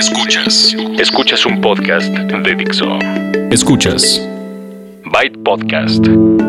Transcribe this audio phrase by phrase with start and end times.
[0.00, 0.74] Escuchas.
[0.98, 2.86] Escuchas un podcast de Dixo.
[3.50, 4.26] Escuchas.
[5.04, 6.02] Byte Podcast.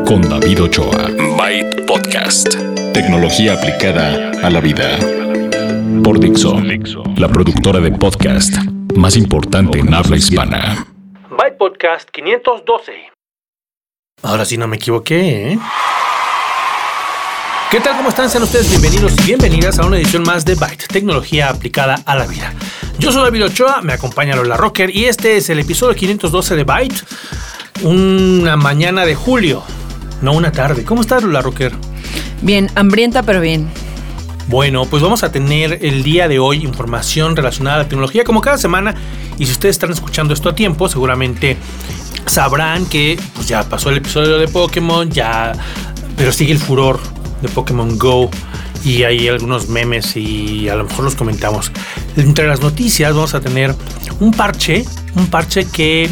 [0.07, 1.09] Con David Ochoa.
[1.37, 2.55] Byte Podcast.
[2.93, 4.97] Tecnología aplicada a la vida.
[6.01, 6.61] Por Dixo.
[7.17, 8.55] La productora de podcast
[8.95, 10.87] más importante en habla hispana.
[11.29, 12.93] Byte Podcast 512.
[14.23, 15.59] Ahora sí no me equivoqué, ¿eh?
[17.71, 17.95] ¿Qué tal?
[17.95, 18.29] ¿Cómo están?
[18.29, 22.27] Sean ustedes bienvenidos y bienvenidas a una edición más de Byte, tecnología aplicada a la
[22.27, 22.53] vida.
[22.99, 26.65] Yo soy David Ochoa, me acompaña Lola Rocker y este es el episodio 512 de
[26.65, 27.01] Byte,
[27.83, 29.63] una mañana de julio,
[30.21, 30.83] no una tarde.
[30.83, 31.71] ¿Cómo estás, Lola Rocker?
[32.41, 33.71] Bien, hambrienta pero bien.
[34.47, 38.41] Bueno, pues vamos a tener el día de hoy información relacionada a la tecnología como
[38.41, 38.95] cada semana
[39.37, 41.55] y si ustedes están escuchando esto a tiempo, seguramente
[42.25, 45.53] sabrán que pues ya pasó el episodio de Pokémon, ya
[46.17, 46.99] pero sigue el furor
[47.41, 48.29] de Pokémon Go
[48.83, 51.71] y hay algunos memes y a lo mejor los comentamos.
[52.17, 53.75] Entre las noticias vamos a tener
[54.19, 56.09] un parche, un parche que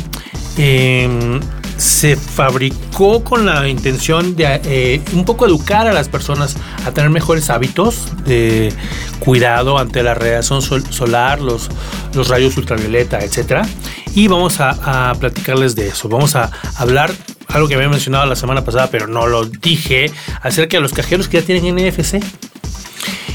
[0.58, 1.40] em,
[1.78, 7.10] se fabricó con la intención de eh, un poco educar a las personas a tener
[7.10, 8.74] mejores hábitos de
[9.20, 11.70] cuidado ante la radiación solar, los,
[12.14, 13.66] los rayos ultravioleta, etc.
[14.14, 16.10] Y vamos a, a platicarles de eso.
[16.10, 17.12] Vamos a hablar
[17.50, 20.12] algo que había mencionado la semana pasada, pero no lo dije,
[20.42, 22.20] acerca de los cajeros que ya tienen NFC.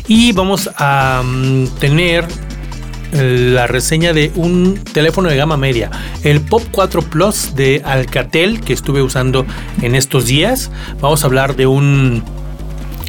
[0.06, 2.26] Y vamos a mm, tener
[3.14, 5.90] la reseña de un teléfono de gama media,
[6.24, 9.46] el Pop 4 Plus de Alcatel que estuve usando
[9.82, 10.70] en estos días.
[11.00, 12.24] Vamos a hablar de un,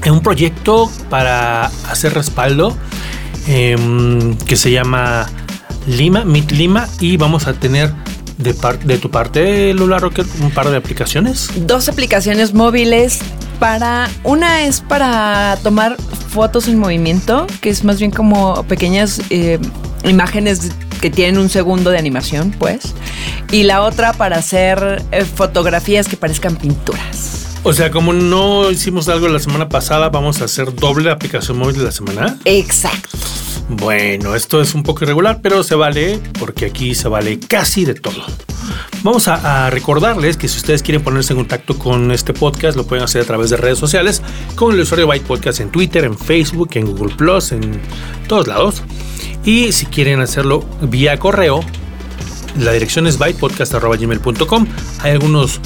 [0.09, 2.77] un proyecto para hacer respaldo
[3.47, 5.27] em, que se llama
[5.87, 7.91] Lima, Meet Lima y vamos a tener
[8.37, 11.49] de, de tu parte, Lula Rocket, un par de aplicaciones.
[11.55, 13.19] Dos aplicaciones móviles
[13.59, 15.97] para una es para tomar
[16.29, 19.59] fotos en movimiento, que es más bien como pequeñas eh,
[20.03, 22.93] imágenes que tienen un segundo de animación, pues.
[23.51, 27.45] Y la otra para hacer eh, fotografías que parezcan pinturas.
[27.63, 31.77] O sea, como no hicimos algo la semana pasada, vamos a hacer doble aplicación móvil
[31.77, 32.37] de la semana.
[32.45, 33.17] Exacto.
[33.69, 37.95] Bueno, esto es un poco irregular, pero se vale porque aquí se vale casi de
[37.95, 38.23] todo.
[39.03, 43.03] Vamos a, recordarles que si ustedes quieren ponerse en contacto con este podcast, lo pueden
[43.03, 44.21] hacer a través de redes sociales,
[44.55, 47.79] con el usuario Byte Podcast en Twitter, en Facebook, en Google Plus, en
[48.27, 48.83] todos lados.
[49.43, 51.63] Y si quieren hacerlo vía correo,
[52.57, 54.67] la dirección es bytepodcast.gmail.com.
[55.01, 55.59] Hay algunos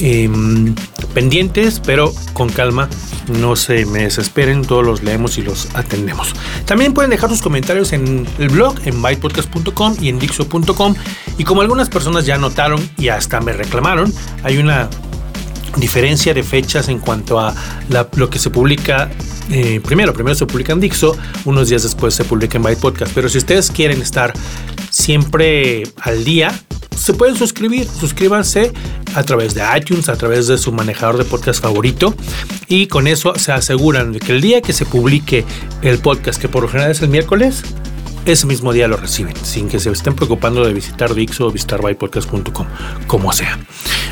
[0.00, 0.74] Em,
[1.14, 2.88] pendientes, pero con calma,
[3.28, 6.34] no se me desesperen, todos los leemos y los atendemos.
[6.64, 10.94] También pueden dejar sus comentarios en el blog, en bytepodcast.com y en dixo.com.
[11.38, 14.12] Y como algunas personas ya notaron y hasta me reclamaron,
[14.42, 14.88] hay una
[15.76, 17.54] diferencia de fechas en cuanto a
[18.16, 19.10] lo que se publica.
[19.50, 23.12] Eh, primero, primero se publica en Dixo, unos días después se publica en Byte Podcast.
[23.14, 24.32] Pero si ustedes quieren estar
[24.90, 26.52] siempre al día,
[27.00, 27.88] se pueden suscribir.
[27.88, 28.72] Suscríbanse
[29.14, 32.14] a través de iTunes, a través de su manejador de podcast favorito.
[32.68, 35.44] Y con eso se aseguran de que el día que se publique
[35.82, 37.62] el podcast, que por lo general es el miércoles,
[38.26, 41.80] ese mismo día lo reciben, sin que se estén preocupando de visitar Dixo o visitar
[41.82, 42.66] bypodcast.com,
[43.06, 43.58] como sea.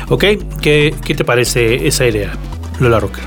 [0.09, 0.23] ¿Ok?
[0.61, 2.33] ¿Qué, ¿Qué te parece esa idea,
[2.79, 3.21] Lola Roca?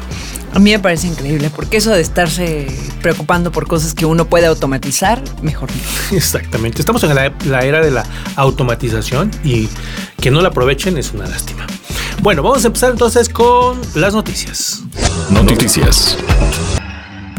[0.55, 2.67] A mí me parece increíble, porque eso de estarse
[3.01, 6.17] preocupando por cosas que uno puede automatizar, mejor no.
[6.17, 6.81] Exactamente.
[6.81, 8.05] Estamos en la, era de la
[8.37, 9.69] automatización y
[10.21, 11.67] que no la aprovechen es una lástima.
[12.21, 14.83] Bueno, vamos a empezar entonces con las noticias.
[15.31, 16.19] Noticias.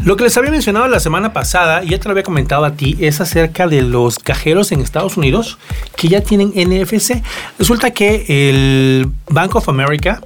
[0.04, 2.72] Lo que les había mencionado la semana pasada, y ya te lo había comentado a
[2.72, 5.56] ti, es acerca de los cajeros en Estados Unidos
[5.96, 7.22] que ya tienen NFC.
[7.58, 10.20] Resulta que el Bank of America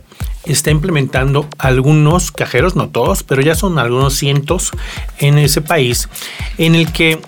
[0.47, 4.73] está implementando algunos cajeros, no todos, pero ya son algunos cientos
[5.21, 6.09] en ese país,
[6.59, 7.21] en el que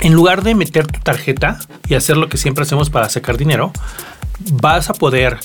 [0.00, 1.58] en lugar de meter tu tarjeta
[1.88, 3.72] y hacer lo que siempre hacemos para sacar dinero,
[4.52, 5.40] vas a poder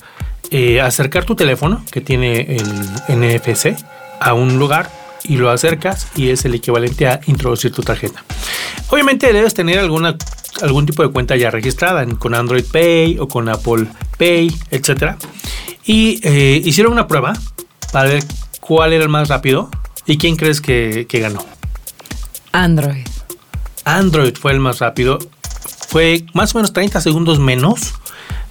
[0.51, 3.75] eh, acercar tu teléfono que tiene el NFC
[4.19, 8.23] a un lugar y lo acercas y es el equivalente a introducir tu tarjeta.
[8.89, 10.15] Obviamente debes tener alguna,
[10.61, 13.87] algún tipo de cuenta ya registrada con Android Pay o con Apple
[14.17, 15.17] Pay, etcétera.
[15.85, 17.33] Y eh, hicieron una prueba
[17.91, 18.23] para ver
[18.59, 19.69] cuál era el más rápido.
[20.05, 21.45] ¿Y quién crees que, ganó?
[22.51, 23.05] Android.
[23.83, 25.19] Android fue el más rápido.
[25.87, 27.93] Fue más o menos 30 segundos menos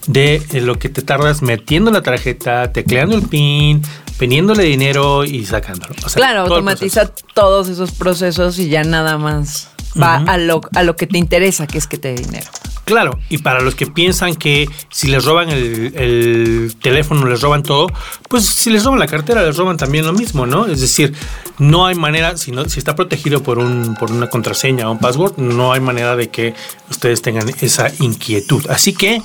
[0.07, 3.83] de lo que te tardas metiendo la tarjeta, tecleando el PIN,
[4.19, 5.95] poniéndole dinero y sacándolo.
[6.15, 9.69] claro, automatiza todos esos procesos y ya nada más
[10.01, 12.47] va a, lo, a lo que te interesa, que es que te dé dinero.
[12.85, 17.89] Claro, y para los que piensan que si les roban el, teléfono, les roban todo,
[18.29, 20.67] pues si les roban la cartera, les roban también lo mismo, ¿no?
[20.67, 21.13] Es decir,
[21.59, 24.99] no hay manera, si, no, si está protegido por, un, por una contraseña o un
[24.99, 26.55] password, no hay manera de que
[26.89, 28.65] ustedes tengan esa inquietud.
[28.71, 29.21] Así que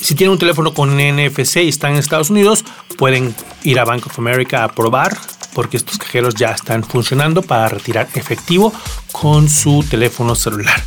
[0.00, 2.64] si tienen un teléfono con NFC y están en Estados Unidos,
[2.96, 3.34] pueden
[3.68, 5.16] ir a Bank of America a probar
[5.54, 8.72] porque estos cajeros ya están funcionando para retirar efectivo
[9.12, 10.80] con su teléfono celular.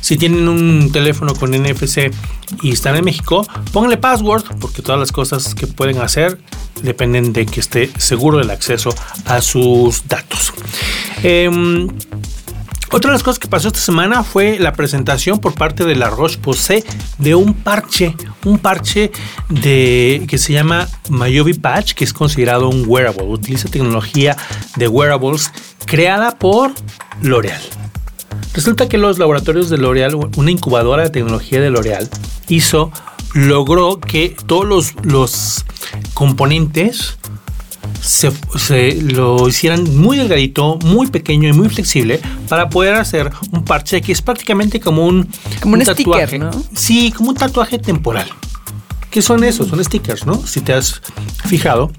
[0.00, 2.12] Si tienen un teléfono con NFC
[2.62, 6.38] y están en México, pónganle password porque todas las cosas que pueden hacer
[6.82, 8.94] dependen de que esté seguro del acceso
[9.26, 10.52] a sus datos.
[11.22, 11.88] Em,
[12.92, 16.10] otra de las cosas que pasó esta semana fue la presentación por parte de la
[16.10, 16.82] Roche-Posay
[17.18, 19.12] de un parche, un parche
[19.48, 23.22] de que se llama Mayovi Patch, que es considerado un wearable.
[23.22, 24.36] Utiliza tecnología
[24.74, 25.52] de wearables
[25.86, 26.72] creada por
[27.22, 27.62] L'Oreal.
[28.54, 32.08] Resulta que los laboratorios de L'Oreal, una incubadora de tecnología de L'Oreal,
[32.48, 32.90] hizo,
[33.34, 35.64] logró que todos los, los
[36.14, 37.19] componentes
[38.00, 44.00] se, lo hicieran muy delgadito, muy pequeño y muy flexible para poder hacer un parche
[44.00, 45.28] que es prácticamente como un,
[45.60, 46.38] como un, tatuaje.
[46.38, 46.50] ¿no?
[46.74, 48.28] Sí, como un tatuaje temporal.
[49.10, 49.68] ¿Qué son esos?
[49.68, 50.46] Son stickers, ¿no?
[50.46, 51.00] Si te has
[51.46, 51.90] fijado.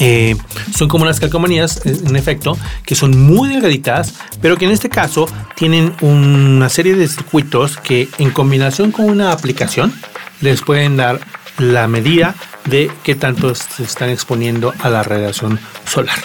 [0.00, 0.36] Eh,
[0.76, 5.26] son como las calcomanías, en efecto, que son muy delgaditas, pero que en este caso
[5.56, 9.92] tienen una serie de circuitos que en combinación con una aplicación
[10.40, 11.20] les pueden dar
[11.58, 12.34] la medida
[12.64, 16.18] de qué tanto se están exponiendo a la radiación solar.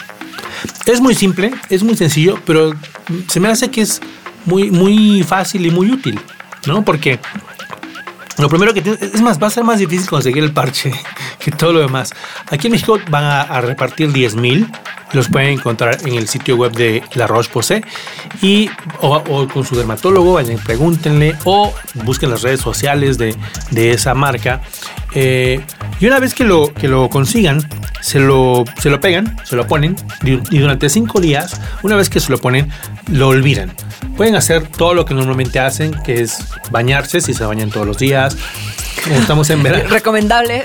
[0.85, 2.73] Es muy simple, es muy sencillo, pero
[3.27, 4.01] se me hace que es
[4.45, 6.19] muy, muy fácil y muy útil,
[6.67, 6.83] ¿no?
[6.83, 7.19] Porque
[8.37, 10.91] lo primero que tiene, es más, va a ser más difícil conseguir el parche
[11.39, 12.11] que todo lo demás.
[12.49, 14.67] Aquí en México van a, repartir 10.000
[15.13, 17.83] los pueden encontrar en el sitio web de La Roche-Posay
[19.01, 21.71] o, con su dermatólogo, pregúntenle o
[22.03, 23.35] busquen las redes sociales de,
[23.69, 24.61] de esa marca
[25.15, 25.61] eh,
[25.99, 27.67] y una vez que lo, que lo consigan,
[28.01, 32.19] se lo, se lo pegan, se lo ponen y durante cinco días, una vez que
[32.19, 32.69] se lo ponen,
[33.11, 33.71] lo olvidan.
[34.17, 36.39] Pueden hacer todo lo que normalmente hacen, que es
[36.71, 38.37] bañarse, si se bañan todos los días,
[39.03, 39.83] como estamos en verano.
[39.89, 40.63] Recomendable.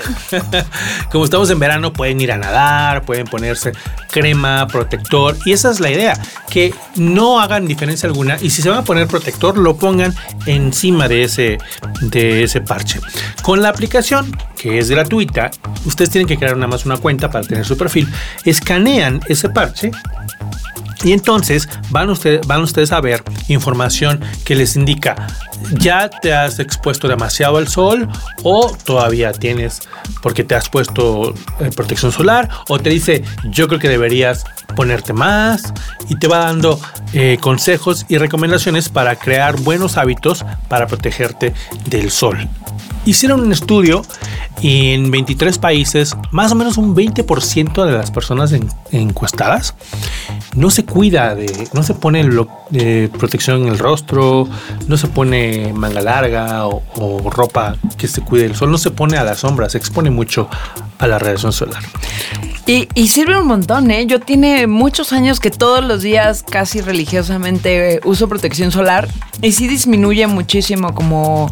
[1.11, 3.73] Como estamos en verano, pueden ir a nadar, pueden ponerse
[4.11, 5.35] crema, protector.
[5.45, 6.19] Y esa es la idea,
[6.49, 8.37] que no hagan diferencia alguna.
[8.39, 10.13] Y si se van a poner protector, lo pongan
[10.45, 11.57] encima de ese,
[12.01, 12.99] de ese parche.
[13.41, 15.51] Con la aplicación, que es gratuita,
[15.85, 18.07] ustedes tienen que crear nada más una cuenta para tener su perfil.
[18.45, 19.91] Escanean ese parche
[21.03, 25.27] y entonces van, ustedes a ver información que les indica,
[25.71, 28.07] ya te has expuesto demasiado al sol
[28.43, 29.81] o todavía tienes
[30.21, 34.43] porque te has puesto eh, protección solar o te dice, yo creo que deberías
[34.75, 35.73] ponerte más
[36.09, 36.79] y te va dando
[37.13, 41.53] eh, consejos y recomendaciones para crear buenos hábitos para protegerte
[41.85, 42.47] del sol.
[43.05, 44.03] Hicieron un estudio
[44.61, 48.53] y en 23 países, más o menos un 20% de las personas
[48.91, 49.73] encuestadas
[50.55, 52.27] no se cuida de, no se pone
[52.69, 54.47] de protección en el rostro,
[54.87, 59.17] no se pone manga larga o, ropa que se cuide del sol, no se pone
[59.17, 60.49] a la sombra, se expone mucho
[60.97, 61.83] a la radiación solar.
[62.65, 64.05] Y, y, sirve un montón, ¿eh?
[64.05, 69.07] Yo tiene muchos años que todos los días casi religiosamente uso protección solar
[69.41, 71.51] y sí disminuye muchísimo como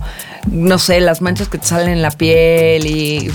[0.52, 3.32] no sé, las manchas que te salen en la piel y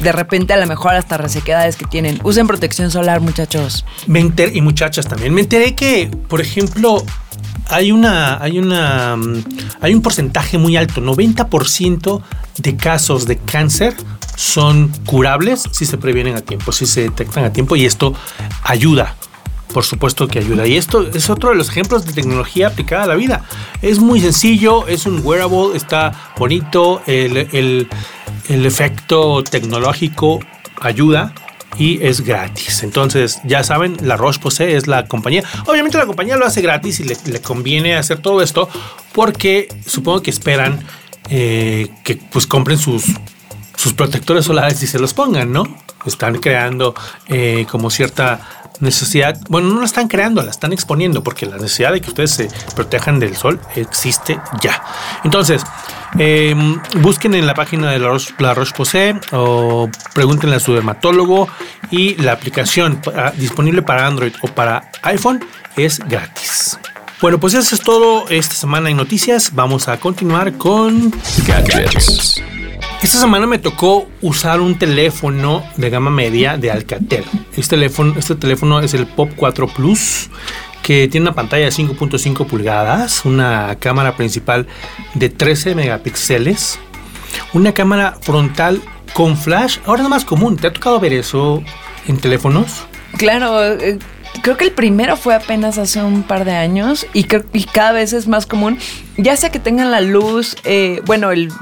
[0.00, 2.20] de repente a lo mejor hasta resequedades que tienen.
[2.24, 3.84] Usen protección solar, muchachos.
[4.06, 5.34] Me y muchachas también.
[5.34, 7.04] Me enteré que, por ejemplo,
[7.68, 9.16] hay una, hay una,
[9.80, 12.22] hay un porcentaje muy alto, 90%
[12.58, 13.94] de casos de cáncer
[14.36, 18.14] son curables si se previenen a tiempo, si se detectan a tiempo y esto
[18.62, 19.16] ayuda
[19.74, 20.66] por supuesto que ayuda.
[20.66, 23.44] Y esto es otro de los ejemplos de tecnología aplicada a la vida.
[23.82, 27.88] Es muy sencillo, es un wearable, está bonito, el,
[28.48, 30.38] efecto tecnológico
[30.80, 31.34] ayuda
[31.76, 32.84] y es gratis.
[32.84, 35.42] Entonces, ya saben, la Roche Posay es la compañía.
[35.66, 38.68] Obviamente la compañía lo hace gratis y le, conviene hacer todo esto
[39.12, 40.78] porque supongo que esperan
[41.30, 43.06] eh, que pues compren sus,
[43.84, 45.64] sus protectores solares y se los pongan, ¿no?
[46.06, 46.94] Están creando
[47.28, 48.40] eh, como cierta
[48.80, 52.30] necesidad, bueno, no la están creando, la están exponiendo, porque la necesidad de que ustedes
[52.30, 54.82] se protejan del sol existe ya.
[55.22, 55.62] Entonces,
[56.18, 61.46] em, busquen en la página de la Roche-Posay o pregúntenle a su dermatólogo
[61.90, 63.02] y la aplicación
[63.36, 65.44] disponible para Android o para iPhone
[65.76, 66.78] es gratis.
[67.20, 69.54] Bueno, pues eso es todo esta semana en noticias.
[69.54, 71.12] Vamos a continuar con
[71.46, 72.40] gadgets.
[73.04, 77.22] Esta semana me tocó usar un teléfono de gama media de Alcatel.
[77.54, 80.30] Este teléfono, este teléfono es el Pop 4 Plus
[80.82, 84.66] que tiene una pantalla de 5.5 pulgadas, una cámara principal
[85.12, 86.78] de 13 megapíxeles,
[87.52, 88.80] una cámara frontal
[89.12, 89.80] con flash.
[89.84, 90.56] Ahora es más común.
[90.56, 91.62] ¿Te ha tocado ver eso
[92.08, 92.86] en teléfonos?
[93.18, 93.98] Claro, eh,
[94.40, 98.28] creo que el primero fue apenas hace un par de años y, cada vez es
[98.28, 98.78] más común,
[99.18, 101.52] ya sea que tengan la luz, eh, bueno, el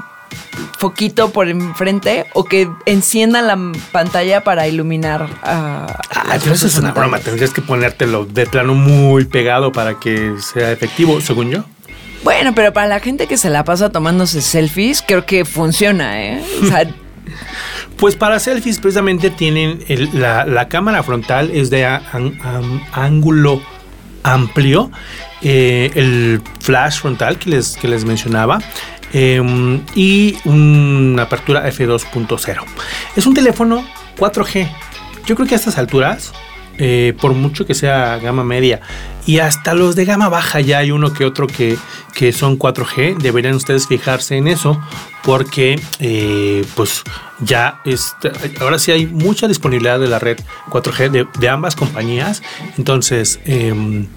[0.77, 3.57] foquito por enfrente o que enciendan la
[3.91, 5.87] pantalla para iluminar a...
[6.09, 10.35] Ah, pero eso es una broma, tendrías que ponértelo de plano muy pegado para que
[10.39, 11.63] sea efectivo, según yo.
[12.23, 16.43] Bueno, pero para la gente que se la pasa tomándose selfies, creo que funciona, ¿eh?
[16.61, 16.87] O sea,
[17.97, 19.79] Pues para selfies precisamente tienen
[20.13, 21.85] la, cámara frontal es de
[22.91, 23.61] ángulo
[24.23, 24.91] amplio,
[25.41, 28.59] eh, el flash frontal que les, que les mencionaba.
[29.13, 32.63] Em, y una apertura f2.0.
[33.15, 33.85] Es un teléfono
[34.17, 34.69] 4G.
[35.25, 36.33] Yo creo que a estas alturas
[36.79, 38.81] eh, por mucho que sea gama media.
[39.27, 41.77] Y hasta los de gama baja ya hay uno que otro que,
[42.15, 43.17] que son 4G.
[43.17, 44.81] Deberían ustedes fijarse en eso
[45.23, 47.03] porque eh, pues
[47.39, 50.39] ya este, ahora sí hay mucha disponibilidad de la red
[50.69, 52.41] 4G de, ambas compañías.
[52.77, 53.39] Entonces...
[53.45, 54.07] Em,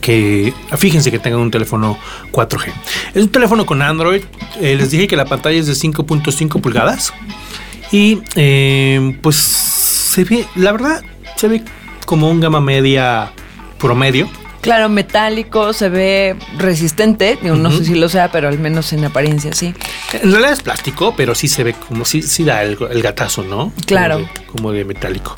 [0.00, 1.98] que fíjense que tengan un teléfono
[2.32, 2.72] 4G.
[3.14, 4.22] Es un teléfono con Android.
[4.60, 7.12] Eh, les dije que la pantalla es de 5.5 pulgadas.
[7.90, 11.02] Y em, pues se ve, la verdad,
[11.36, 11.62] se ve
[12.06, 13.32] como un gama media
[13.78, 14.28] promedio.
[14.62, 17.36] Claro, metálico, se ve resistente.
[17.42, 19.74] No sé si lo sea, pero al menos en apariencia sí.
[20.12, 23.72] En realidad es plástico, pero sí se ve como si sí, da el, gatazo, ¿no?
[23.86, 24.24] Claro.
[24.46, 25.34] Como de, metálico.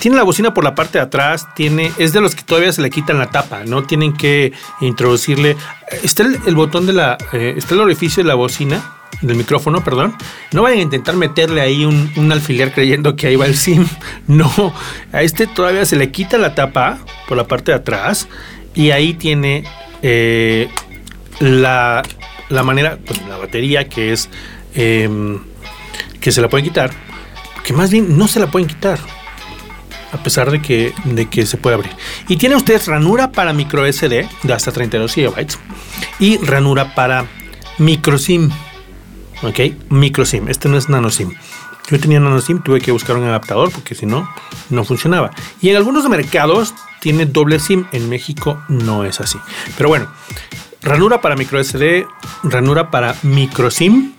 [0.00, 2.82] Tiene la bocina por la parte de atrás, tiene, es de los que todavía se
[2.82, 3.84] le quitan la tapa, ¿no?
[3.84, 5.56] Tienen que introducirle.
[6.02, 7.16] Está el, botón de la.
[7.32, 8.82] Eh, está el orificio de la bocina
[9.20, 10.16] del micrófono, perdón,
[10.52, 13.86] no vayan a intentar meterle ahí un, alfiler creyendo que ahí va el SIM.
[14.26, 14.74] No,
[15.12, 18.26] a este todavía se le quita la tapa por la parte de atrás
[18.74, 19.64] y ahí tiene
[20.02, 20.68] eh,
[21.40, 22.02] la,
[22.48, 24.28] la, manera, pues la batería que es
[24.74, 25.40] em,
[26.20, 26.90] que se la pueden quitar,
[27.64, 28.98] que más bien no se la pueden quitar.
[30.12, 31.90] A pesar de que, de que se puede abrir.
[32.28, 35.46] Y tiene ustedes ranura para micro SD de hasta 32 GB
[36.20, 37.26] y ranura para
[37.78, 38.48] micro SIM
[39.44, 39.90] ¿ok?
[39.90, 41.32] Micro SIM, este no es nano SIM.
[41.90, 44.28] Yo tenía nano SIM, tuve que buscar un adaptador porque si no,
[44.70, 45.30] no funcionaba.
[45.60, 49.36] Y en algunos mercados tiene doble SIM, en México no es así.
[49.76, 50.08] Pero bueno,
[50.80, 52.06] ranura para micro SD,
[52.44, 54.14] ranura para micro SIM.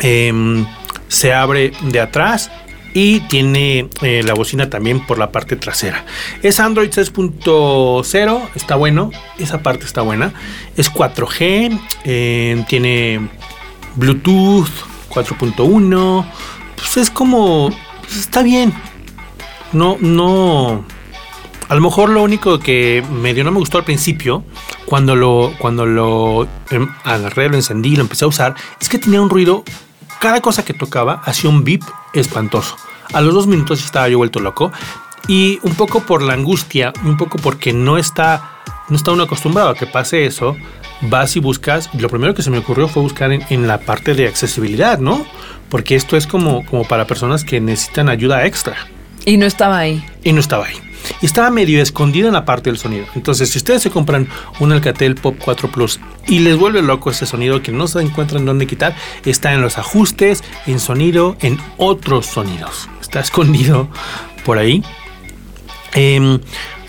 [0.00, 0.64] Em,
[1.08, 2.50] se abre de atrás
[2.94, 6.06] y tiene eh, la bocina también por la parte trasera.
[6.42, 10.32] Es Android 6.0, está bueno, esa parte está buena.
[10.78, 13.28] Es 4G, eh, tiene
[13.96, 14.70] Bluetooth
[15.10, 16.24] 4.1.
[16.74, 17.68] Pues es como.
[18.00, 18.72] Pues está bien.
[19.74, 20.86] No, no.
[21.72, 24.44] A lo mejor lo único que medio no me gustó al principio,
[24.84, 29.22] cuando lo, cuando lo em, agarré, lo encendí, lo empecé a usar, es que tenía
[29.22, 29.64] un ruido.
[30.20, 31.80] Cada cosa que tocaba hacía un beep
[32.12, 32.76] espantoso.
[33.14, 34.70] A los dos minutos estaba yo vuelto loco.
[35.28, 38.60] Y un poco por la angustia, un poco porque no está,
[38.90, 40.58] no está uno acostumbrado a que pase eso,
[41.00, 44.28] vas y buscas, lo primero que se me ocurrió fue buscar en, la parte de
[44.28, 45.24] accesibilidad, ¿no?
[45.70, 48.76] Porque esto es como, como para personas que necesitan ayuda extra.
[49.24, 50.04] Y no estaba ahí.
[50.22, 50.91] Y no estaba ahí.
[51.20, 53.06] Y estaba medio escondido en la parte del sonido.
[53.14, 54.28] Entonces, si ustedes se compran
[54.60, 58.44] un Alcatel Pop 4 Plus y les vuelve loco ese sonido que no se encuentran
[58.44, 62.88] dónde quitar, está en los ajustes, en sonido, en otros sonidos.
[63.00, 63.88] Está escondido
[64.44, 64.82] por ahí.
[65.94, 66.38] Eh,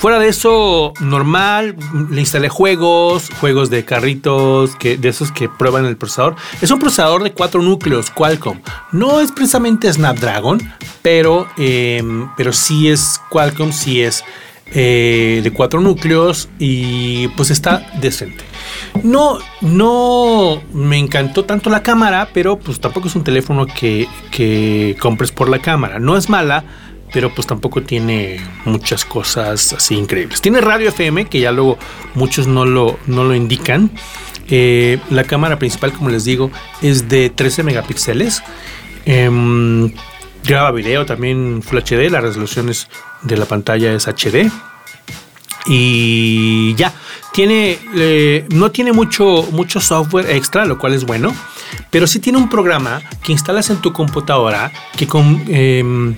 [0.03, 1.77] Fuera de eso, normal,
[2.09, 6.35] le instalé juegos, juegos de carritos, que, de esos que prueban el procesador.
[6.61, 8.59] Es un procesador de cuatro núcleos Qualcomm.
[8.91, 10.59] No es precisamente Snapdragon,
[11.01, 14.25] pero, em, pero sí es Qualcomm, sí es
[14.73, 18.43] eh, de cuatro núcleos y pues está decente.
[19.03, 24.97] No, no me encantó tanto la cámara, pero pues tampoco es un teléfono que, que
[24.99, 25.97] compres por la cámara.
[25.99, 26.65] No es mala
[27.13, 30.41] pero pues tampoco tiene muchas cosas así increíbles.
[30.41, 31.77] Tiene radio FM, que ya luego
[32.15, 33.91] muchos no lo, no lo indican.
[34.49, 36.51] Eh, la cámara principal, como les digo,
[36.81, 38.41] es de 13 megapíxeles.
[39.05, 39.93] Em,
[40.43, 42.87] graba video también Full HD, las resoluciones
[43.21, 44.51] de la pantalla es HD.
[45.65, 46.93] Y ya,
[47.31, 51.33] tiene, eh, no tiene mucho, mucho software extra, lo cual es bueno,
[51.89, 56.15] pero sí tiene un programa que instalas en tu computadora que con em,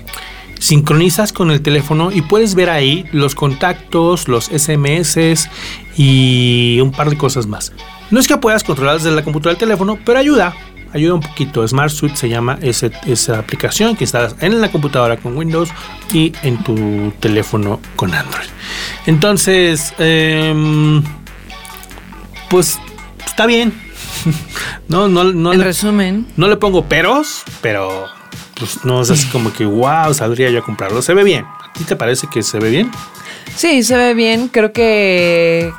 [0.58, 5.48] sincronizas con el teléfono y puedes ver ahí los contactos, los SMS
[5.96, 7.72] y un par de cosas más.
[8.10, 10.54] No es que puedas controlar desde la computadora del teléfono, pero ayuda,
[10.92, 11.66] ayuda un poquito.
[11.66, 15.70] Smart Suite se llama esa aplicación que está en la computadora con Windows
[16.12, 18.48] y en tu teléfono con Android.
[19.06, 21.02] Entonces, em,
[22.48, 22.78] pues
[23.26, 23.72] está bien.
[24.88, 25.52] no, no, no.
[25.52, 26.26] En resumen.
[26.36, 28.06] No le pongo peros, pero
[28.58, 31.02] pues no es así como que wow, saldría yo a comprarlo.
[31.02, 31.44] Se ve bien.
[31.44, 32.90] ¿A ti te parece que se ve bien?
[33.54, 34.48] Sí, se ve bien.
[34.48, 35.72] Creo que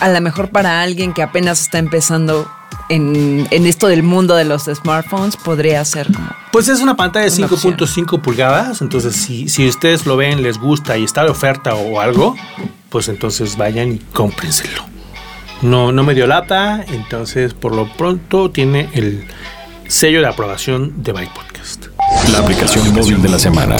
[0.00, 2.50] a lo mejor para alguien que apenas está empezando
[2.88, 6.28] en, esto del mundo de los smartphones podría ser como.
[6.52, 8.80] Pues es una pantalla de 5.5 pulgadas.
[8.80, 12.36] Entonces, si, si ustedes lo ven, les gusta y está de oferta o algo,
[12.90, 14.82] pues entonces vayan y cómprenselo.
[15.62, 19.26] No, no me dio lata, entonces por lo pronto tiene el
[19.88, 21.83] sello de aprobación de Byte Podcast.
[22.32, 23.76] La aplicación móvil de la semana.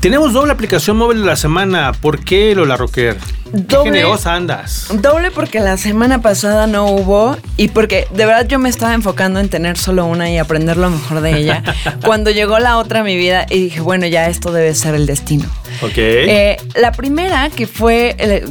[0.00, 1.92] Tenemos doble aplicación móvil de la semana.
[1.92, 3.16] ¿Por qué, Lola Rocker?
[3.52, 4.88] Doble, generosa andas.
[4.92, 9.38] Doble porque la semana pasada no hubo y porque de verdad yo me estaba enfocando
[9.38, 11.62] en tener solo una y aprender lo mejor de ella.
[12.04, 15.06] Cuando llegó la otra a mi vida y dije, bueno, ya esto debe ser el
[15.06, 15.44] destino.
[15.82, 15.96] Ok.
[15.96, 18.44] Eh, la primera, que fue eh,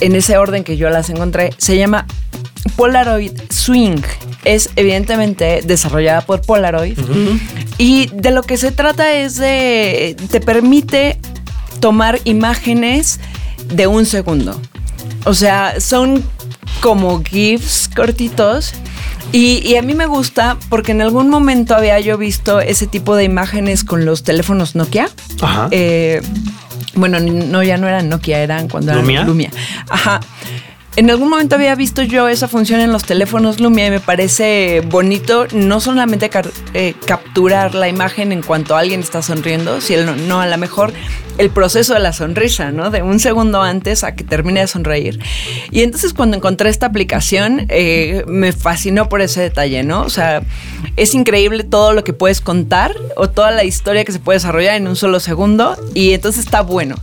[0.00, 2.06] en ese orden que yo las encontré, se llama
[2.76, 4.02] Polaroid Swing.
[4.44, 6.98] Es evidentemente desarrollada por Polaroid.
[7.76, 10.16] Y de lo que se trata es de.
[10.30, 11.18] te permite
[11.80, 13.20] tomar imágenes
[13.72, 14.60] de un segundo.
[15.24, 16.24] O sea, son
[16.80, 18.72] como GIFs cortitos.
[19.30, 23.24] Y, a mí me gusta porque en algún momento había yo visto ese tipo de
[23.24, 25.10] imágenes con los teléfonos Nokia.
[25.42, 25.68] Ajá.
[25.70, 26.22] Eh,
[26.94, 29.50] bueno, no, ya no eran Nokia, eran cuando eran Lumia.
[29.90, 30.20] Ajá.
[30.98, 34.82] En algún momento había visto yo esa función en los teléfonos Lumia y me parece
[34.84, 36.28] bonito no solamente
[36.74, 40.92] eh, capturar la imagen en cuanto alguien está sonriendo, sino no, a lo mejor
[41.38, 42.90] el proceso de la sonrisa, ¿no?
[42.90, 45.20] De un segundo antes a que termine de sonreír.
[45.70, 50.02] Y entonces cuando encontré esta aplicación eh, me fascinó por ese detalle, ¿no?
[50.02, 50.42] O sea,
[50.96, 54.74] es increíble todo lo que puedes contar o toda la historia que se puede desarrollar
[54.74, 56.96] en un solo segundo y entonces está bueno.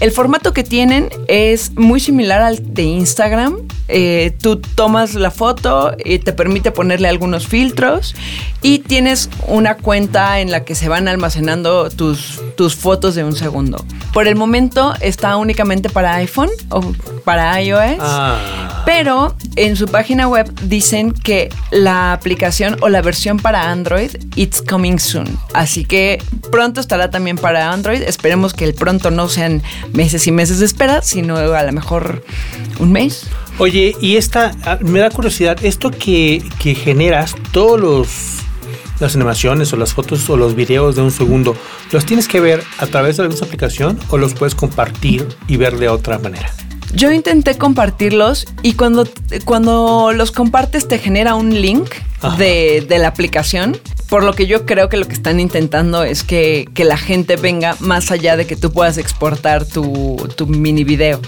[0.00, 3.41] El formato que tienen es muy similar al de Instagram.
[3.88, 8.14] Eh, tú tomas la foto y te permite ponerle algunos filtros
[8.62, 13.34] y tienes una cuenta en la que se van almacenando tus, tus fotos de un
[13.34, 13.84] segundo.
[14.12, 16.92] Por el momento está únicamente para iPhone o
[17.24, 18.82] para iOS, ah.
[18.86, 24.62] pero en su página web dicen que la aplicación o la versión para Android it's
[24.62, 25.26] coming soon.
[25.54, 28.02] Así que pronto estará también para Android.
[28.02, 32.24] Esperemos que el pronto no sean meses y meses de espera, sino a lo mejor
[32.78, 33.26] un mes.
[33.58, 38.42] Oye, y esta, ah, me da curiosidad, esto que, que generas, todos los
[39.02, 41.56] las animaciones o las fotos o los videos de un segundo,
[41.90, 45.76] ¿los tienes que ver a través de alguna aplicación o los puedes compartir y ver
[45.76, 46.52] de otra manera?
[46.94, 49.08] Yo intenté compartirlos y cuando,
[49.44, 51.90] cuando los compartes te genera un link
[52.38, 53.76] de, la aplicación.
[54.12, 57.76] Por lo que yo creo que lo que están intentando es que, la gente venga
[57.80, 61.18] más allá de que tú puedas exportar tu, tu mini video.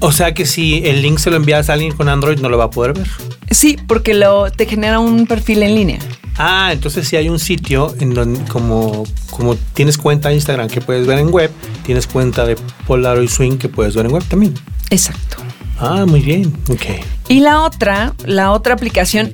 [0.00, 2.58] O sea que si el link se lo envías a alguien con Android no lo
[2.58, 3.08] va a poder ver.
[3.50, 5.98] Sí, porque lo, te genera un perfil en línea.
[6.36, 10.82] Ah, entonces si hay un sitio en donde como, como tienes cuenta de Instagram que
[10.82, 11.50] puedes ver en web,
[11.86, 14.52] tienes cuenta de Polaroid Swing que puedes ver en web también.
[14.90, 15.38] Exacto.
[15.78, 16.54] Ah, muy bien.
[16.68, 16.84] Ok.
[17.30, 19.32] Y la otra, la otra aplicación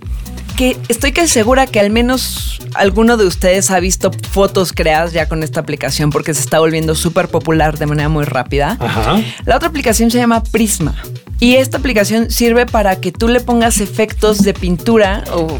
[0.60, 5.26] que estoy casi segura que al menos alguno de ustedes ha visto fotos creadas ya
[5.26, 8.76] con esta aplicación porque se está volviendo súper popular de manera muy rápida.
[8.78, 9.22] Ajá.
[9.46, 10.94] La otra aplicación se llama Prisma.
[11.38, 15.58] Y esta aplicación sirve para que tú le pongas efectos de pintura o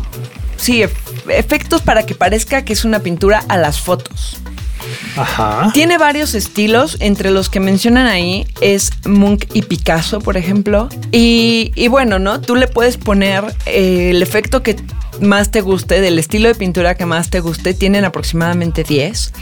[0.59, 0.85] sí,
[1.31, 4.37] efectos para que parezca que es una pintura a las fotos.
[5.16, 5.70] Ajá.
[5.72, 10.88] Tiene varios estilos, entre los que mencionan ahí es Munch y Picasso, por ejemplo.
[11.12, 12.40] Y, y bueno, ¿no?
[12.40, 14.76] Tú le puedes poner eh, el efecto que
[15.20, 19.33] más te guste, del estilo de pintura que más te guste, tienen aproximadamente 10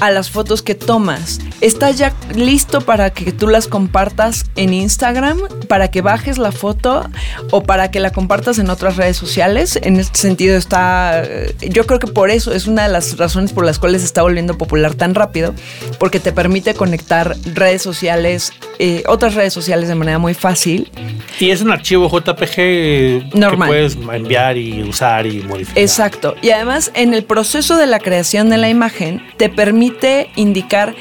[0.00, 1.40] a las fotos que tomas.
[1.60, 7.08] Está ya listo para que tú las compartas en Instagram, para que bajes la foto
[7.50, 9.78] o para que la compartas en otras redes sociales.
[9.82, 11.22] En este sentido está,
[11.60, 14.22] yo creo que por eso es una de las razones por las cuales se está
[14.22, 15.54] volviendo popular tan rápido,
[15.98, 20.90] porque te permite conectar redes sociales, eh, otras redes sociales de manera muy fácil.
[21.38, 23.68] Y es un archivo JPG Normal.
[23.68, 25.78] que puedes enviar y usar y modificar.
[25.78, 26.34] Exacto.
[26.42, 30.94] Y además, en el proceso de la creación de la imagen, te permite indicar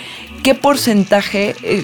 [0.43, 1.56] qué porcentaje.
[1.63, 1.84] Eh,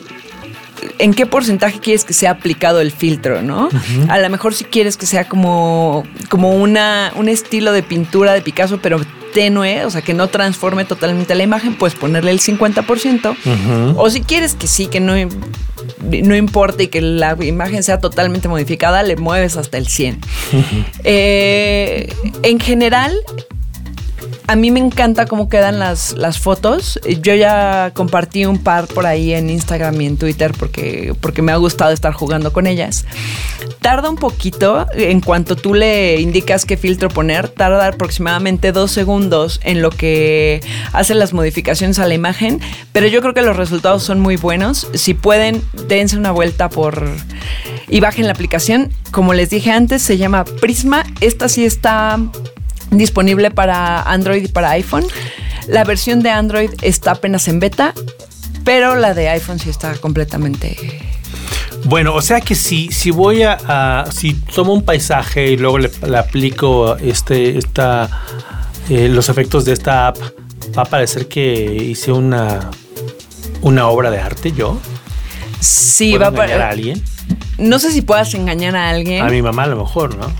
[0.98, 3.70] en qué porcentaje quieres que sea aplicado el filtro, ¿no?
[4.08, 8.42] A lo mejor si quieres que sea como, como una, un estilo de pintura de
[8.42, 9.00] Picasso, pero
[9.32, 13.96] tenue, o sea, que no transforme totalmente la imagen, puedes ponerle el 50%.
[13.96, 15.14] O si quieres que sí, que no
[16.02, 20.22] no importa y que la imagen sea totalmente modificada, le mueves hasta el 100.
[21.04, 23.14] Eh, en general,
[24.52, 27.00] a mí me encanta cómo quedan las, las fotos.
[27.22, 31.54] Yo ya compartí un par por ahí en Instagram y en Twitter porque, porque me
[31.54, 33.06] ha gustado estar jugando con ellas.
[33.80, 39.62] Tarda un poquito, en cuanto tú le indicas qué filtro poner, tarda aproximadamente dos segundos
[39.64, 40.60] en lo que
[40.92, 42.60] hace las modificaciones a la imagen,
[42.92, 44.90] pero yo creo que los resultados son muy buenos.
[44.96, 47.08] Si pueden, dense una vuelta por
[47.88, 48.92] y bajen la aplicación.
[49.12, 51.06] Como les dije antes, se llama Prisma.
[51.22, 52.20] Esta sí está
[52.92, 55.06] disponible para Android y para iPhone.
[55.68, 57.94] La versión de Android está apenas en beta,
[58.64, 60.78] pero la de iPhone sí está completamente...
[61.84, 65.90] Bueno, o sea que si, si voy a, si tomo un paisaje y luego le,
[66.16, 68.08] aplico este, esta,
[68.88, 70.18] eh, los efectos de esta app,
[70.78, 72.70] va a parecer que hice una,
[73.62, 74.80] una obra de arte yo.
[75.60, 77.02] Sí, va a parecer a alguien.
[77.58, 79.24] No sé si puedas engañar a alguien.
[79.24, 80.32] A mi mamá a lo mejor, ¿no?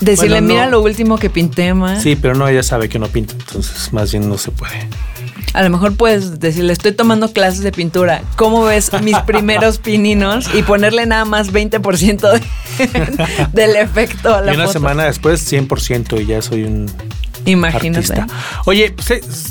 [0.00, 2.02] Decirle, mira lo último que pinté, más.
[2.02, 4.88] Sí, pero no, ella sabe que no pinta, entonces más bien no se puede.
[5.54, 8.22] A lo mejor puedes decirle, estoy tomando clases de pintura.
[8.36, 10.48] ¿Cómo ves mis primeros pininos?
[10.54, 12.40] Y ponerle nada más 20%
[13.52, 16.86] del efecto a la y una semana después, 100% y ya soy un
[17.44, 18.12] Imagínate.
[18.12, 18.26] Artista.
[18.66, 18.94] Oye,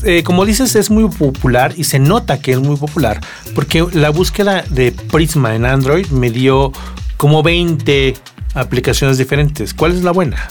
[0.03, 3.19] eh, como dices, es muy popular y se nota que es muy popular
[3.55, 6.71] porque la búsqueda de Prisma en Android me dio
[7.17, 8.13] como 20
[8.57, 9.73] aplicaciones diferentes.
[9.73, 10.47] ¿Cuál es la buena?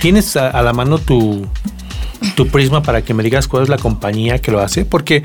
[0.00, 1.48] ¿Tienes a, la mano tu,
[2.52, 4.84] Prisma para que me digas cuál es la compañía que lo hace?
[4.84, 5.22] Porque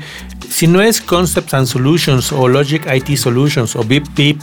[0.48, 4.40] si no es Concepts and Solutions o Logic IT Solutions o Bip Bip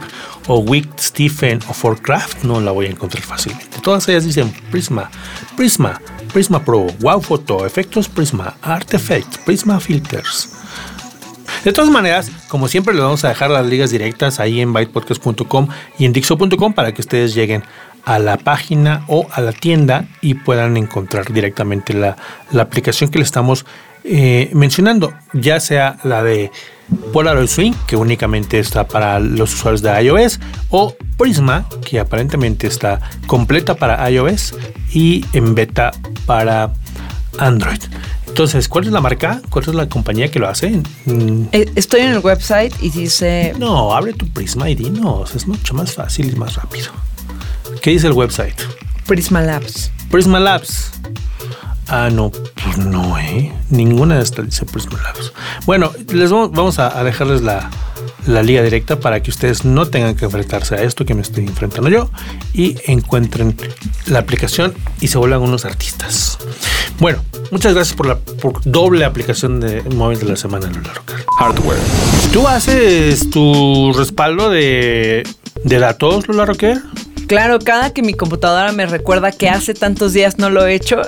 [0.48, 3.80] o Wick Stephen o Forcraft, no la voy a encontrar fácilmente.
[3.82, 5.10] Todas ellas dicen Prisma,
[5.56, 6.00] Prisma,
[6.34, 10.50] Prisma Pro, Wow Photo, Efectos Prisma, Artifact, Prisma Filters.
[11.64, 15.68] De todas maneras, como siempre, les vamos a dejar las ligas directas ahí en bytepodcast.com
[16.00, 17.64] y en dixo.com para que ustedes lleguen
[18.06, 22.16] a la página o a la tienda y puedan encontrar directamente la,
[22.58, 23.66] aplicación que le estamos
[24.06, 26.50] eh, mencionando, ya sea la de
[27.12, 30.40] Polaroid Swing, que únicamente está para los usuarios de iOS,
[30.70, 34.56] o Prisma, que aparentemente está completa para iOS
[34.94, 35.92] y en beta
[36.26, 36.72] para
[37.40, 37.82] Android.
[38.38, 39.42] Entonces, ¿cuál es la marca?
[39.50, 40.70] ¿Cuál es la compañía que lo hace?
[41.06, 41.46] Mm.
[41.54, 43.56] Eh, estoy en el website y dice...
[43.58, 45.34] No, abre tu Prisma y dinos.
[45.34, 46.92] Es mucho más fácil y más rápido.
[47.82, 48.54] ¿Qué dice el website?
[49.08, 49.92] Prisma Labs.
[50.12, 50.92] Prisma Labs.
[51.88, 53.52] Ah, no, pues no, ¿eh?
[53.72, 55.34] Ninguna de estas dice Prisma Labs.
[55.66, 57.72] Bueno, les vamos, a, dejarles la,
[58.28, 61.46] la liga directa para que ustedes no tengan que enfrentarse a esto que me estoy
[61.46, 62.12] enfrentando yo
[62.54, 63.56] y encuentren
[64.06, 66.38] la aplicación y se vuelvan unos artistas.
[67.00, 68.20] Bueno, muchas gracias por la
[68.66, 71.26] doble aplicación de móvil de la semana, Lula Rocker.
[71.40, 71.80] Hardware.
[72.34, 75.24] ¿Tú haces tu respaldo de,
[75.64, 76.82] de datos, Lula Rocker?
[77.28, 81.02] Claro, cada que mi computadora me recuerda que hace tantos días no lo he hecho,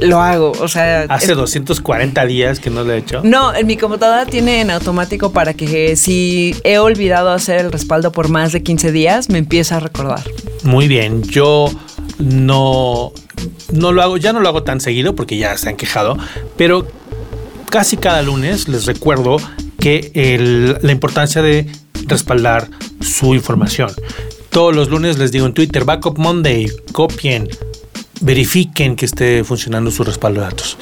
[0.00, 0.52] lo hago.
[0.60, 1.02] O sea.
[1.08, 3.20] Hace 240 días que no lo he hecho.
[3.24, 8.12] No, en mi computadora tiene en automático para que si he olvidado hacer el respaldo
[8.12, 10.22] por más de 15 días, me empieza a recordar.
[10.62, 11.22] Muy bien.
[11.22, 11.70] Yo
[12.18, 13.12] no.
[13.72, 16.18] No lo hago, ya no lo hago tan seguido porque ya se han quejado,
[16.58, 16.86] pero
[17.70, 19.38] casi cada lunes les recuerdo
[19.78, 21.66] que la importancia de
[22.06, 22.68] respaldar
[23.00, 23.90] su información.
[24.50, 27.48] Todos los lunes les digo en Twitter, Backup Monday, copien,
[28.20, 30.76] verifiquen que esté funcionando su respaldo de datos.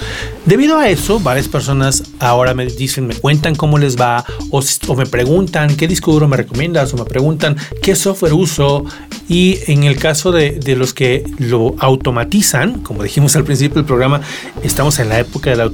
[0.44, 4.62] Debido a eso, varias personas ahora me dicen, me cuentan cómo les va o,
[4.96, 8.84] me preguntan qué disco duro me recomiendas o me preguntan qué software uso
[9.28, 14.20] y en el caso de, los que lo automatizan, como dijimos al principio del programa,
[14.62, 15.70] estamos en la época de la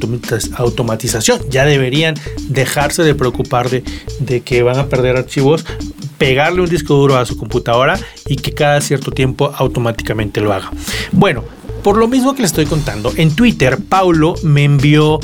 [0.57, 1.41] automatización.
[1.51, 2.15] Ya deberían
[2.49, 3.85] dejarse de preocupar de,
[4.21, 5.65] de que van a perder archivos
[6.19, 10.71] pegarle un disco duro a su computadora y que cada cierto tiempo automáticamente lo haga.
[11.13, 11.45] Bueno,
[11.83, 15.21] por lo mismo que le estoy contando, en Twitter Paulo me envió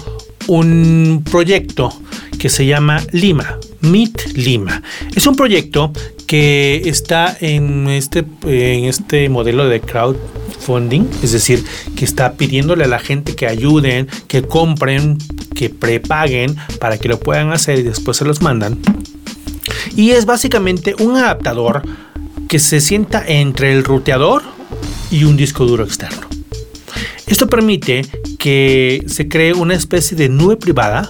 [0.46, 1.92] un proyecto
[2.38, 4.82] que se llama Lima, Meet Lima.
[5.14, 5.92] Es un proyecto
[6.26, 11.64] que está en este, en este modelo de crowdfunding, es decir,
[11.96, 15.18] que está pidiéndole a la gente que ayuden, que compren,
[15.54, 18.78] que prepaguen para que lo puedan hacer y después se los mandan.
[19.96, 21.82] Y es básicamente un adaptador
[22.50, 24.42] que se sienta entre el ruteador
[25.08, 26.26] y un disco duro externo.
[27.28, 28.02] Esto permite
[28.40, 31.08] que se cree una especie de nube privada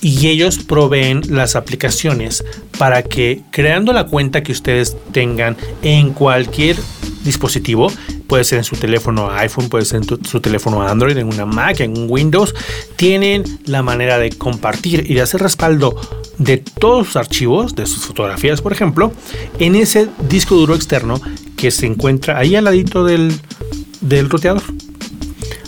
[0.00, 2.42] y ellos proveen las aplicaciones
[2.78, 6.76] para que creando la cuenta que ustedes tengan en cualquier
[7.22, 7.92] dispositivo,
[8.26, 11.80] puede ser en su teléfono iPhone, puede ser en su teléfono Android, en una Mac,
[11.80, 12.54] en un Windows,
[12.96, 16.00] tienen la manera de compartir y de hacer respaldo
[16.38, 19.12] de todos sus archivos, de sus fotografías, por ejemplo,
[19.58, 21.20] en ese disco duro externo
[21.56, 23.32] que se encuentra ahí al ladito del,
[24.00, 24.62] del roteador.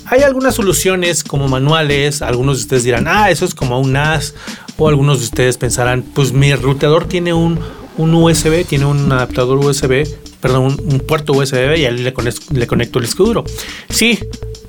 [0.06, 4.34] Hay algunas soluciones como manuales, algunos de ustedes dirán, ah, eso es como un NAS,
[4.78, 7.58] o algunos de ustedes pensarán, pues mi ruteador tiene un,
[7.98, 10.06] un USB, tiene un adaptador USB,
[10.40, 12.14] perdón, un, puerto USB y ahí le,
[12.52, 13.44] le conecto el disco duro.
[13.90, 14.18] Sí,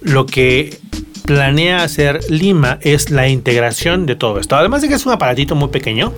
[0.02, 0.78] lo que
[1.30, 4.56] planea hacer Lima es la integración de todo esto.
[4.56, 6.12] Además de que es un aparatito muy pequeño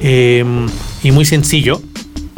[0.00, 0.68] em,
[1.02, 1.82] y muy sencillo.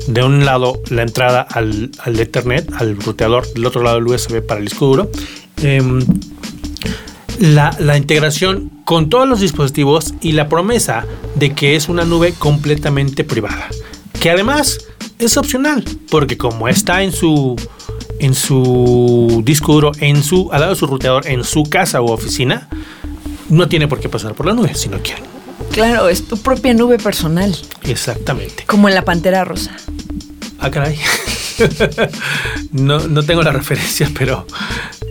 [0.08, 4.40] De un lado la entrada al, al Ethernet, al ruteador, del otro lado el USB
[4.40, 5.10] para el disco duro.
[5.62, 6.02] Em,
[7.40, 12.32] la, la, integración con todos los dispositivos y la promesa de que es una nube
[12.32, 13.68] completamente privada.
[14.18, 14.78] Que además
[15.18, 17.54] es opcional, porque como está en su
[18.18, 22.12] en su disco duro, en su, al lado de su ruteador, en su casa o
[22.12, 22.68] oficina,
[23.48, 25.22] no tiene por qué pasar por la nube si no quiere.
[25.70, 27.54] Claro, es tu propia nube personal.
[27.82, 28.64] Exactamente.
[28.66, 29.76] Como en la Pantera Rosa.
[30.58, 30.98] Ah, caray.
[32.72, 34.46] no, no tengo la referencia, pero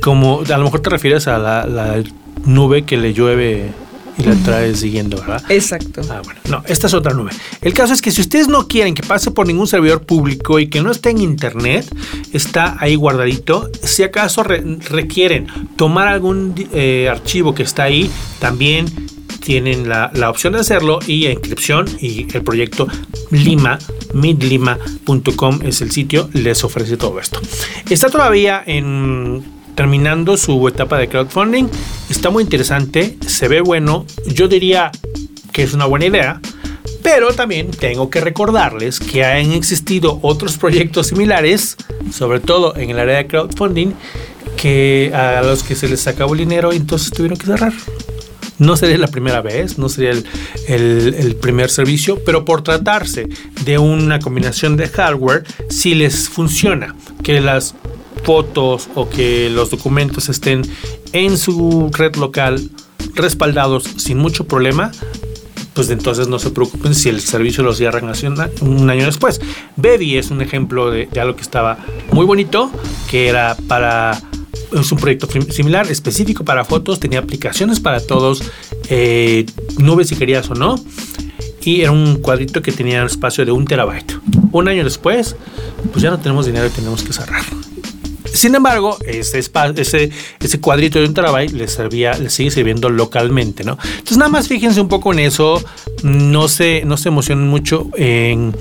[0.01, 2.03] como a lo mejor te refieres a la, la
[2.45, 3.71] nube que le llueve
[4.17, 5.43] y la trae siguiendo, ¿verdad?
[5.49, 6.01] Exacto.
[6.09, 7.31] Ah, bueno, no, esta es otra nube.
[7.61, 10.67] El caso es que si ustedes no quieren que pase por ningún servidor público y
[10.67, 11.85] que no esté en internet,
[12.31, 13.69] está ahí guardadito.
[13.81, 18.85] Si acaso requieren tomar algún eh, archivo que está ahí, también
[19.39, 22.87] tienen la, la, opción de hacerlo y inscripción y el proyecto
[23.29, 23.77] Lima,
[24.13, 27.41] midlima.com es el sitio, les ofrece todo esto.
[27.89, 29.43] Está todavía en
[29.75, 31.67] terminando su etapa de crowdfunding.
[32.09, 34.05] Está muy interesante, se ve bueno.
[34.27, 34.91] Yo diría
[35.51, 36.41] que es una buena idea.
[37.01, 41.75] Pero también tengo que recordarles que han existido otros proyectos similares,
[42.11, 43.93] sobre todo en el área de crowdfunding,
[44.55, 47.73] que a los que se les acabó el dinero y entonces tuvieron que cerrar.
[48.57, 50.25] No sería la primera vez, no sería el,
[50.67, 53.27] el, primer servicio, pero por tratarse
[53.65, 57.75] de una combinación de hardware, si les funciona que las
[58.23, 60.63] fotos o que los documentos estén
[61.11, 62.69] en su red local
[63.15, 64.91] respaldados sin mucho problema,
[65.73, 68.11] pues entonces no se preocupen si el servicio los cierran
[68.61, 69.41] un año después.
[69.75, 71.77] Baby es un ejemplo de, algo que estaba
[72.11, 72.71] muy bonito,
[73.09, 74.21] que era para
[74.71, 78.41] es un proyecto similar, específico para fotos, tenía aplicaciones para todos,
[78.89, 79.45] eh,
[79.77, 80.75] nubes si querías o no,
[81.61, 84.17] y era un cuadrito que tenía un espacio de un terabyte.
[84.51, 85.35] Un año después,
[85.91, 87.43] pues ya no tenemos dinero y tenemos que cerrar.
[88.33, 93.77] Sin embargo, ese, ese, cuadrito de un terabyte le servía, le sigue sirviendo localmente, ¿no?
[93.83, 95.63] Entonces nada más fíjense un poco en eso,
[96.01, 98.55] no se, no se emocionen mucho en,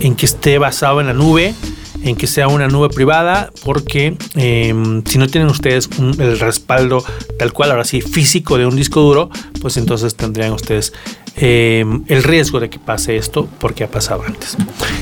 [0.00, 1.54] en que esté basado en la nube
[2.02, 7.04] en que sea una nube privada, porque em, si no tienen ustedes el respaldo
[7.38, 10.92] tal cual, ahora sí, físico de un disco duro, pues entonces tendrían ustedes
[11.38, 14.56] em, el riesgo de que pase esto, porque ha pasado antes.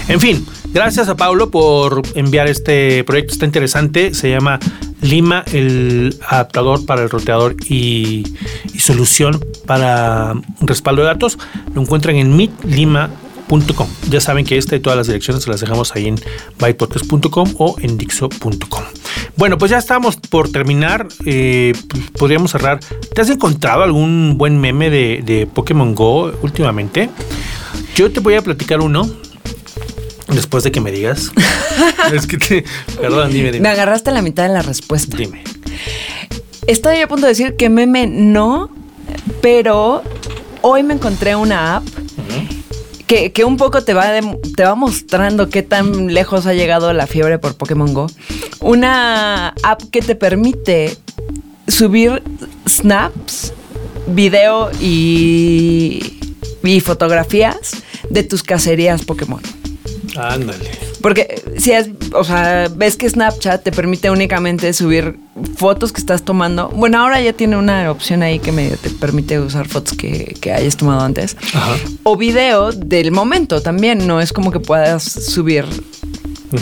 [0.09, 4.59] En fin, gracias a Paulo por enviar este proyecto, está interesante, se llama
[5.01, 8.25] Lima, el adaptador para el roteador y,
[8.79, 11.39] solución para respaldo de datos.
[11.75, 13.11] Lo encuentran en Lima
[14.11, 16.17] ya saben que esta y todas las direcciones se las dejamos ahí en
[16.59, 18.85] bytepodcast.com o en dixo.com.
[19.37, 21.07] Bueno, pues ya estamos por terminar.
[21.25, 21.73] Eh,
[22.19, 22.81] podríamos cerrar.
[23.15, 27.11] ¿Te has encontrado algún buen meme de, de Pokémon Go últimamente?
[27.95, 29.09] Yo te voy a platicar uno
[30.29, 31.31] Después de que me digas.
[32.13, 32.65] es que te.
[33.01, 33.61] Perdón, dime, dime.
[33.61, 35.17] Me agarraste la mitad de la respuesta.
[35.17, 35.45] Dime.
[36.67, 38.71] Estoy a punto de decir que meme no,
[39.41, 40.03] pero
[40.63, 41.85] hoy me encontré una app
[43.07, 44.07] que, un poco te va,
[44.57, 48.07] te va mostrando qué tan lejos ha llegado la fiebre por Pokémon Go.
[48.61, 50.97] Una app que te permite
[51.69, 52.23] subir
[52.67, 53.53] snaps,
[54.09, 56.21] video y,
[56.63, 57.73] y fotografías
[58.11, 59.41] de tus cacerías Pokémon.
[60.17, 60.86] Ándale.
[61.07, 65.17] Porque si es, o sea, ves que Snapchat te permite únicamente subir
[65.57, 66.69] fotos que estás tomando.
[66.71, 70.77] Bueno, ahora ya tiene una opción ahí que medio te permite usar fotos que, hayas
[70.77, 71.37] tomado antes.
[71.55, 71.77] Ajá.
[72.03, 74.05] O video del momento también.
[74.05, 75.65] No es como que puedas subir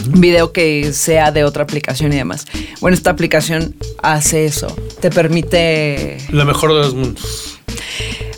[0.08, 2.44] video que sea de otra aplicación y demás.
[2.82, 4.66] Bueno, esta aplicación hace eso.
[5.00, 6.18] Te permite.
[6.28, 7.53] Lo mejor de los mundos.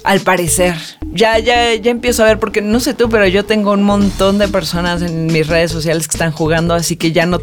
[0.06, 0.76] Al parecer.
[1.12, 4.38] Ya, ya, ya empiezo a ver, porque no sé tú, pero yo tengo un montón
[4.38, 7.40] de personas en mis redes sociales que están jugando, así que ya no,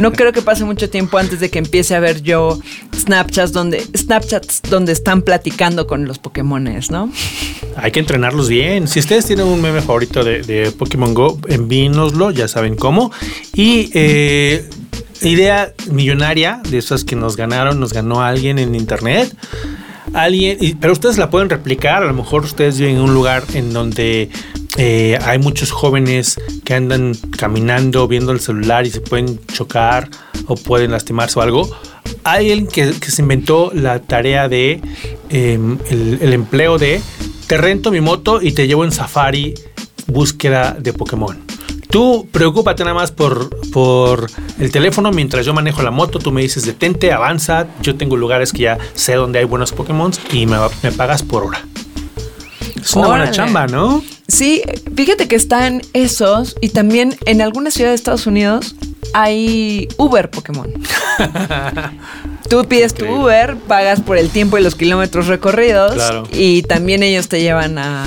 [0.00, 2.58] no creo que pase mucho tiempo antes de que empiece a ver yo
[2.96, 7.12] Snapchats donde, Snapchats donde están platicando con los Pokémones, ¿no?
[7.76, 8.88] Hay que entrenarlos bien.
[8.88, 13.12] Si ustedes tienen un meme favorito de, Pokémon Go, envíenoslo, ya saben cómo.
[13.54, 14.68] Y eh,
[15.22, 19.32] idea millonaria de esas que nos ganaron, nos ganó alguien en internet
[20.14, 23.72] alguien, pero ustedes la pueden replicar, a lo mejor ustedes viven en un lugar en
[23.72, 24.30] donde
[24.76, 30.08] eh, hay muchos jóvenes que andan caminando, viendo el celular y se pueden chocar
[30.46, 31.70] o pueden lastimarse o algo.
[32.24, 34.80] alguien que, se inventó la tarea de
[35.28, 37.00] em, el empleo de
[37.46, 39.54] te rento mi moto y te llevo en safari
[40.06, 41.49] búsqueda de Pokémon.
[41.90, 46.18] Tú preocúpate nada más por, por el teléfono mientras yo manejo la moto.
[46.20, 47.66] Tú me dices detente, avanza.
[47.82, 51.44] Yo tengo lugares que ya sé dónde hay buenos Pokémon y me, me pagas por
[51.44, 51.64] hora.
[52.80, 54.02] Es una buena chamba, ¿no?
[54.28, 54.62] Sí,
[54.94, 58.76] fíjate que están esos y también en algunas ciudades de Estados Unidos
[59.12, 60.72] hay Uber Pokémon.
[62.50, 63.06] Tú pides tu.
[63.06, 66.24] Uber, pagas por el tiempo y los kilómetros recorridos Claro.
[66.32, 68.04] y también ellos te llevan a...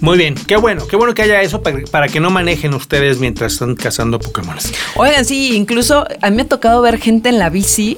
[0.00, 3.18] Muy bien, qué bueno, qué bueno que haya eso para, para que no manejen ustedes
[3.18, 4.56] mientras están cazando Pokémon.
[4.96, 7.96] Oigan, sí, incluso a mí me ha tocado ver gente en la bici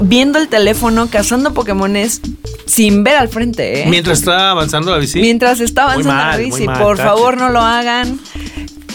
[0.00, 2.22] viendo el teléfono, cazando Pokémones
[2.66, 3.86] sin ver al frente, ¿eh?
[3.88, 5.20] Mientras está avanzando la bici.
[5.20, 7.08] Mientras está avanzando mal, la bici, mal, por tache.
[7.08, 8.18] favor no lo hagan.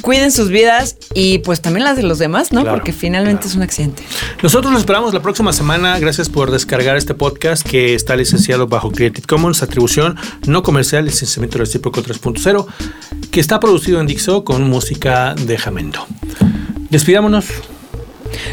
[0.02, 2.62] Cuiden sus vidas y pues también las de los demás, ¿no?
[2.62, 3.50] Claro, Porque finalmente claro.
[3.50, 4.04] es un accidente.
[4.42, 6.00] Nosotros los esperamos la próxima semana.
[6.00, 11.58] Gracias por descargar este podcast que está licenciado bajo Creative Commons, atribución no comercial, licenciamiento
[11.60, 12.66] recíproco 3.0,
[13.32, 16.06] que está producido en Dixo con música de Jamendo.
[16.90, 17.46] Despidámonos.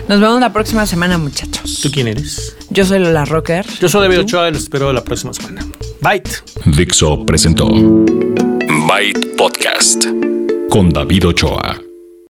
[0.08, 1.80] Nos vemos la próxima semana, muchachos.
[1.82, 2.56] ¿Tú quién eres?
[2.70, 3.64] Yo soy Lola Rocker.
[3.80, 5.66] Yo soy David Ochoa y los espero la próxima semana.
[6.00, 6.22] Bye.
[6.66, 7.68] Dixo presentó
[8.86, 10.06] Byte Podcast
[10.68, 11.87] con David Ochoa.